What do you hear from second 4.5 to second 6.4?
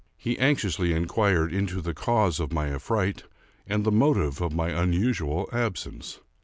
my unusual absence.